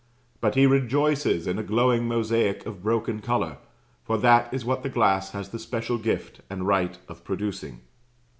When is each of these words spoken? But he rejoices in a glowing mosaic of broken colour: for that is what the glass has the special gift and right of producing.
But 0.39 0.55
he 0.55 0.65
rejoices 0.65 1.45
in 1.45 1.59
a 1.59 1.63
glowing 1.63 2.07
mosaic 2.07 2.65
of 2.65 2.81
broken 2.81 3.21
colour: 3.21 3.57
for 4.03 4.17
that 4.17 4.51
is 4.51 4.65
what 4.65 4.81
the 4.81 4.89
glass 4.89 5.29
has 5.33 5.49
the 5.49 5.59
special 5.59 5.99
gift 5.99 6.41
and 6.49 6.65
right 6.65 6.97
of 7.07 7.23
producing. 7.23 7.81